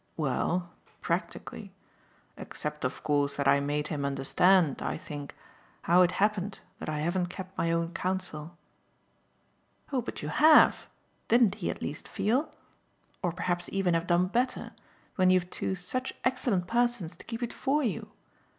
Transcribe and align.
"Well, 0.17 0.71
practically; 1.01 1.71
except 2.35 2.83
of 2.83 3.03
course 3.03 3.35
that 3.35 3.47
I 3.47 3.59
made 3.59 3.89
him 3.89 4.03
understand, 4.03 4.81
I 4.81 4.97
think, 4.97 5.35
how 5.83 6.01
it 6.01 6.13
happened 6.13 6.59
that 6.79 6.89
I 6.89 7.01
haven't 7.01 7.27
kept 7.27 7.55
my 7.55 7.71
own 7.71 7.93
counsel." 7.93 8.57
"Oh 9.93 10.01
but 10.01 10.23
you 10.23 10.29
HAVE 10.29 10.89
didn't 11.27 11.53
he 11.61 11.69
at 11.69 11.83
least 11.83 12.07
feel? 12.07 12.51
or 13.21 13.31
perhaps 13.31 13.69
even 13.71 13.93
have 13.93 14.07
done 14.07 14.25
better, 14.25 14.71
when 15.17 15.29
you've 15.29 15.51
two 15.51 15.75
such 15.75 16.13
excellent 16.23 16.65
persons 16.65 17.15
to 17.17 17.23
keep 17.23 17.43
it 17.43 17.53
FOR 17.53 17.83
you. 17.83 18.09